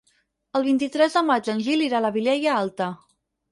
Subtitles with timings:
[0.59, 2.91] El vint-i-tres de maig en Gil irà a la Vilella Alta.